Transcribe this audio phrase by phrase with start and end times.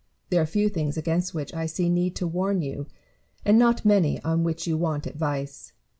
[0.31, 2.87] There are few things against which I see need to warn you,
[3.45, 5.73] and not many on which you want advice.